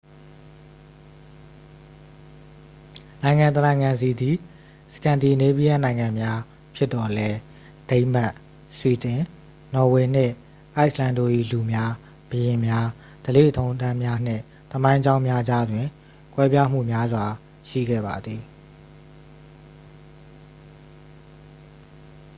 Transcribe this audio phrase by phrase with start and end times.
[3.21, 4.35] "နိုင်ငံတစ်နိုင်ငံစီသည်
[4.93, 6.37] "စကန်ဒီနေးဗီးယန်းနိုင်ငံများ"
[6.75, 7.37] ဖြစ်သော်လည်း၊
[7.89, 8.31] ဒိန်းမတ်၊
[8.77, 9.17] ဆွီဒင်၊
[9.73, 10.33] နော်ဝေနှင့်
[10.75, 11.91] အိုက်စ်လန်းတို့၏ လူများ၊
[12.31, 12.85] ဘုရင်များ၊
[13.25, 14.41] ဓလေ့ထုံးတမ်းများနှင့်
[14.71, 15.85] သမိုင်းကြောင်းများကြားတွင်
[16.33, 17.25] ကွဲပြားမှုများစွာ
[17.67, 18.41] ရှိခဲ့ပါသည်။